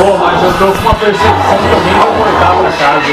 Pô, 0.00 0.16
mas 0.16 0.42
eu 0.42 0.50
tô 0.54 0.72
com 0.72 0.78
uma 0.78 0.94
percepção 0.94 1.58
que 1.58 1.74
alguém 1.74 1.92
vai 1.92 2.08
voltar 2.16 2.52
pra 2.56 2.72
casa. 2.72 3.12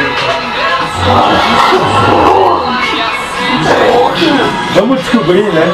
Vamos 4.74 5.02
descobrir, 5.02 5.52
né? 5.52 5.68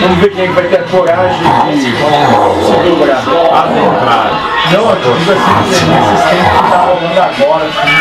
Vamos 0.00 0.18
ver 0.20 0.30
quem 0.30 0.44
é 0.44 0.46
que 0.46 0.52
vai 0.54 0.64
ter 0.64 0.78
a 0.78 0.82
coragem 0.84 1.38
de 1.70 1.82
se 1.82 1.90
dobrar. 1.90 3.18
Adentrar. 3.52 4.30
Não, 4.72 4.88
eu 4.88 4.96
digo 5.18 5.32
assim, 5.32 5.54
nesses 5.90 6.22
tempos 6.30 6.52
que 6.56 6.64
tá 6.70 6.78
rolando 6.78 7.20
agora, 7.20 7.64
assim. 7.68 7.92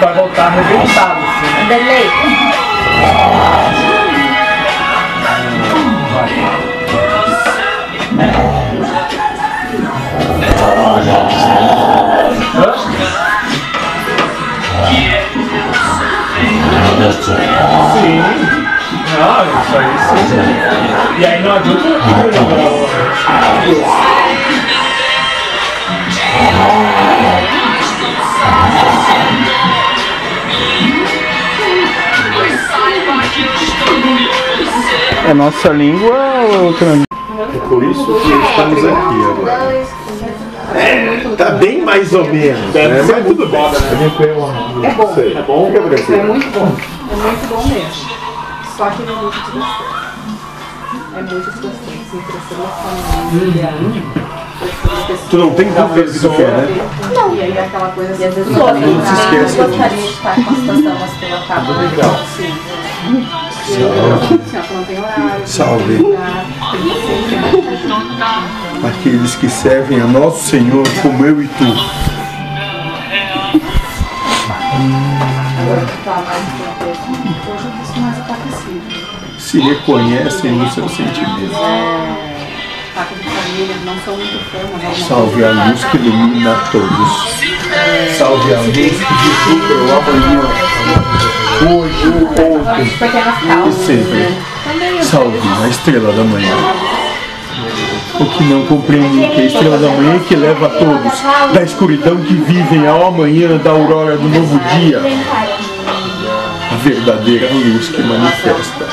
Vai 0.00 0.12
voltar 0.14 0.46
arrebentado, 0.46 1.18
assim. 1.18 1.66
Delay. 1.66 2.06
Sim. 17.92 18.22
Isso 19.62 19.76
aí 19.76 19.92
É 35.28 35.34
nossa 35.34 35.68
língua 35.70 36.10
ou 36.10 36.64
outra? 36.66 36.86
É 37.54 37.58
por 37.68 37.82
isso 37.84 38.06
que 38.06 38.32
estamos 38.32 38.84
aqui 38.84 39.24
agora. 39.30 39.86
É, 40.74 41.34
tá 41.36 41.50
bem 41.50 41.82
mais 41.82 42.12
ou 42.12 42.24
menos. 42.24 42.74
Né? 42.74 42.88
Mas 42.88 43.26
tudo 43.26 43.46
bem. 43.48 43.60
É 44.84 44.94
bom. 44.94 45.14
Sei. 45.14 45.36
É 45.36 45.42
bom. 45.42 45.66
Fica 45.66 46.12
É 46.14 46.22
muito 46.22 46.50
bom. 46.50 46.72
É 47.10 47.16
muito 47.16 47.48
bom 47.48 47.66
mesmo. 47.68 48.12
Só 48.76 48.88
que 48.90 49.02
ele 49.02 49.12
é 49.12 49.14
muito 49.14 49.32
desgastante. 49.32 50.02
É 51.14 51.22
muito 51.22 51.50
a 52.62 52.68
família. 52.68 53.68
Tu 55.28 55.36
não 55.36 55.50
tem 55.54 55.72
dúvida 55.72 56.02
do 56.04 56.12
que 56.12 56.18
tu 56.18 56.30
quer, 56.30 56.48
né? 56.48 56.88
Não. 57.14 57.34
E 57.34 57.42
aí 57.42 57.58
aquela 57.58 57.88
coisa 57.88 58.12
assim. 58.12 58.28
vezes 58.30 58.56
eu 58.56 58.68
eu 58.68 58.74
não 58.74 59.04
se 59.04 59.12
esquece 59.12 59.58
não 59.58 59.66
gostaria 59.66 59.96
disso. 59.96 60.08
de 60.08 60.12
estar 60.14 60.34
com 60.34 60.40
a 60.40 60.54
situação, 60.54 60.96
mas 61.00 61.10
pelo 61.18 61.36
acabar. 61.36 61.78
Legal. 61.82 62.18
Sim. 62.36 63.41
Salve. 65.46 65.96
Ser 65.96 66.06
Aqueles 68.86 69.34
que 69.36 69.48
servem 69.48 70.00
a 70.00 70.06
nosso 70.06 70.44
Senhor 70.50 70.84
como 71.00 71.24
eu 71.24 71.42
e 71.42 71.48
tu. 71.48 71.64
Se 79.38 79.60
reconhecem 79.60 80.52
no 80.52 80.70
seu 80.70 80.88
sentimento. 80.88 81.52
Taco 82.94 83.14
de 83.14 83.22
família, 83.22 83.76
não 83.86 83.98
sou 84.04 84.16
muito 84.16 84.38
fã, 84.50 84.58
mas 84.72 84.84
alguma 84.84 85.08
Salve 85.08 85.44
a 85.44 85.50
luz 85.50 85.84
que 85.84 85.96
ilumina 85.96 86.56
todos. 86.70 88.18
Salve 88.18 88.54
a 88.54 88.60
luz 88.60 88.74
que 88.74 88.84
divulga 88.84 89.74
o 89.74 89.98
amanhã. 89.98 91.41
Hoje, 91.62 92.08
ontem 92.08 92.50
e 93.68 93.72
sempre. 93.72 94.36
Salve 95.02 95.38
a 95.62 95.68
estrela 95.68 96.12
da 96.12 96.24
manhã. 96.24 96.56
O 98.18 98.26
que 98.26 98.42
não 98.44 98.66
compreende 98.66 99.28
que 99.34 99.40
a 99.40 99.44
estrela 99.44 99.78
da 99.78 99.88
manhã 99.88 100.16
é 100.16 100.18
que 100.18 100.34
leva 100.34 100.66
a 100.66 100.70
todos 100.70 101.22
da 101.54 101.62
escuridão 101.62 102.16
que 102.16 102.34
vivem 102.34 102.84
ao 102.86 103.06
amanhã 103.06 103.56
da 103.58 103.70
aurora 103.70 104.16
do 104.16 104.28
novo 104.28 104.58
dia. 104.76 105.00
A 106.70 106.74
verdadeira 106.76 107.48
luz 107.52 107.88
que 107.90 108.02
manifesta. 108.02 108.86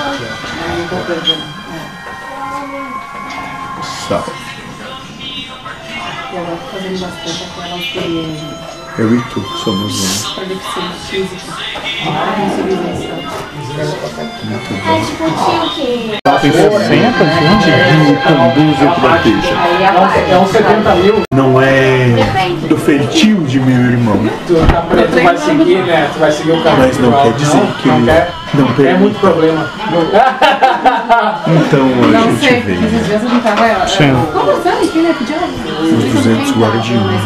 Salve. 4.07 4.31
E 6.31 6.35
Eu 8.97 9.15
e 9.15 9.21
tu 9.33 9.41
somos 9.63 10.01
um. 10.01 10.05
É 11.99 12.01
tipo 15.01 15.25
o 15.25 15.69
que. 15.69 16.17
Tem 16.41 16.51
60 16.51 16.89
gente 16.89 17.65
que 17.65 17.71
conduz 18.23 18.81
e 18.81 18.87
proteja. 18.99 19.53
Aí 19.61 19.85
a 19.85 19.89
É 20.33 20.37
uns 20.37 20.49
70 20.49 20.95
mil. 20.95 21.21
Não 21.33 21.61
é 21.61 22.15
do 22.69 22.77
feitio 22.77 23.43
de 23.43 23.59
meu 23.59 23.75
irmão. 23.75 24.17
Tu, 24.47 24.55
tá, 24.55 24.81
tu 24.81 25.23
vai 25.23 25.37
seguir, 25.37 25.83
né? 25.83 26.09
Tu 26.13 26.19
vai 26.19 26.31
seguir 26.31 26.51
o 26.51 26.63
caminho. 26.63 26.87
Mas 26.87 26.97
não 26.99 27.11
quer 27.11 27.33
dizer 27.33 27.61
que 27.81 27.87
não 27.89 28.05
quer. 28.05 28.31
não 28.53 28.69
É 28.85 28.93
muito 28.93 29.19
problema. 29.19 29.69
Então 31.47 31.81
a 31.81 31.85
Não 32.07 32.21
gente 32.31 32.39
sei, 32.39 32.61
vem, 32.61 32.75
esses 32.75 32.91
né? 32.91 33.03
dias 33.05 33.23
a 33.23 33.27
gente 33.27 33.43
tava 33.43 33.65
é, 33.65 33.73
conversando 34.33 34.83
aqui, 34.83 34.99
né? 34.99 35.13
Podia. 35.17 35.37
Os 35.97 36.03
200 36.13 36.51
guardiões. 36.57 37.21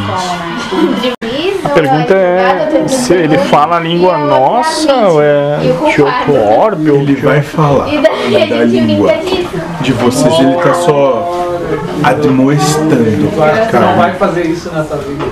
Né? 1.63 1.69
A 1.69 1.69
pergunta 1.69 2.13
é 2.13 2.87
se 2.87 3.13
ele 3.13 3.37
fala 3.37 3.77
a 3.77 3.79
língua 3.79 4.17
nossa 4.17 4.93
ou 5.07 5.21
é 5.21 5.57
de 5.59 6.01
outro 6.01 6.35
orbe 6.59 6.91
ou 6.91 6.99
Ele 7.01 7.15
vai 7.15 7.41
falar 7.41 7.87
E 7.87 7.99
da 8.01 8.63
língua 8.65 9.13
de 9.81 9.93
vocês, 9.93 10.39
ele 10.39 10.55
tá 10.55 10.73
só 10.73 11.49
admoestando. 12.03 13.31
Tu 13.33 13.41
a 13.41 13.45
acha 13.45 13.61
que 13.65 13.71
tu 13.71 13.79
não 13.79 13.95
vai 13.95 14.13
fazer 14.13 14.45
isso 14.45 14.69
tua 14.83 14.97
vida? 14.97 15.25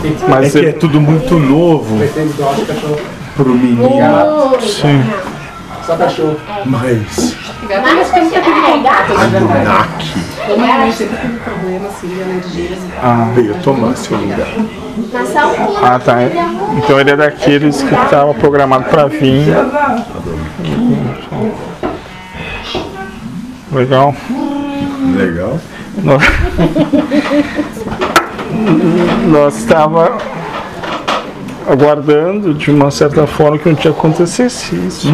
Que 0.00 0.08
É 0.08 0.28
Mas 0.28 0.52
que 0.52 0.66
é 0.66 0.72
tudo 0.72 1.00
muito 1.00 1.34
novo 1.38 1.98
pro 3.36 3.54
menino, 3.54 4.58
sim. 4.60 5.04
Só 5.86 5.96
cachorro. 5.96 6.36
mas 6.64 7.36
Mas 7.82 8.10
que 8.10 8.20
nunca 8.20 8.40
Anunnaki 10.46 10.86
Eu 10.86 10.92
sempre 10.92 11.16
tive 11.18 11.38
problema 11.38 11.88
assim 11.88 12.08
de 12.08 12.22
alergias 12.22 12.78
e 12.78 12.92
tal. 13.00 13.26
veio 13.34 13.54
tomar 13.62 13.96
seu 13.96 14.16
lugar. 14.16 14.46
Ah, 15.82 15.98
tá. 15.98 16.16
Então 16.78 17.00
ele 17.00 17.10
é 17.10 17.16
daqueles 17.16 17.82
que 17.82 17.94
estava 17.94 18.32
programado 18.34 18.84
para 18.84 19.06
vir. 19.06 19.46
Legal. 23.72 24.14
Legal? 25.16 25.58
Nós- 26.02 26.22
Nós 29.28 29.56
estava 29.58 30.16
aguardando 31.68 32.54
de 32.54 32.70
uma 32.70 32.90
certa 32.90 33.26
forma 33.26 33.58
que 33.58 33.68
um 33.68 33.74
dia 33.74 33.90
acontecesse 33.90 34.74
isso. 34.76 35.08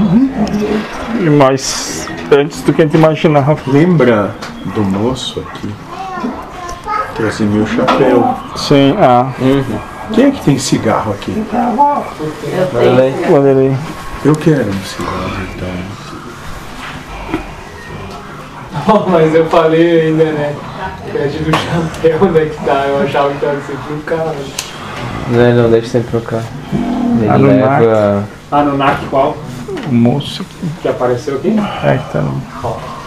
E 1.20 1.30
Mas 1.30 2.08
antes 2.32 2.62
do 2.62 2.72
que 2.72 2.82
a 2.82 2.84
gente 2.84 2.96
imaginava. 2.96 3.56
Lembra 3.66 4.34
do 4.74 4.82
moço 4.82 5.40
aqui? 5.40 5.68
Trouxe 7.14 7.42
meu 7.42 7.66
chapéu. 7.66 8.34
Sim, 8.56 8.96
ah, 8.98 9.32
Quem 10.12 10.26
é 10.26 10.30
que 10.30 10.42
tem 10.44 10.58
cigarro 10.58 11.12
aqui? 11.12 11.44
Vanderlei. 13.30 13.76
Eu 14.24 14.34
quero 14.36 14.68
um 14.68 14.82
cigarro, 14.82 15.30
então. 15.54 15.68
Mas 19.10 19.34
eu 19.34 19.46
falei 19.46 20.00
ainda, 20.02 20.24
né? 20.24 20.54
Pede 21.12 21.38
do 21.38 21.50
chapéu, 21.50 22.18
onde 22.22 22.38
é 22.38 22.46
que 22.46 22.64
tá? 22.64 22.86
Eu 22.86 23.02
achava 23.02 23.30
que 23.30 23.40
tava 23.40 23.60
sempre 23.60 23.92
no 23.92 24.02
carro. 24.02 24.34
Não, 25.28 25.40
ele 25.40 25.62
não 25.62 25.70
deixa 25.70 25.88
sempre 25.88 26.10
trocar. 26.10 26.42
Ele 27.20 27.28
Anunnaki. 27.28 27.84
leva. 27.84 28.24
Ah, 28.50 28.62
no 28.62 28.76
NAC 28.76 29.06
qual? 29.06 29.36
Moço 29.90 30.44
Que 30.82 30.88
apareceu 30.88 31.36
aqui? 31.36 31.48
é 31.84 31.98
que 31.98 32.12
tá 32.12 32.20
no- 32.20 32.42
Ó. 32.62 32.99